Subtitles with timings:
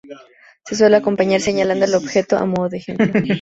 [0.65, 3.21] Se suele acompañar señalando el objeto a modo de ejemplo.